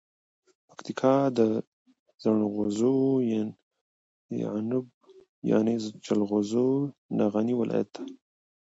[0.67, 1.39] پکتیکا د
[2.23, 2.95] زنغوزو
[5.49, 6.69] یعنب جلغوزو
[7.17, 8.03] نه غنی ولایت ده.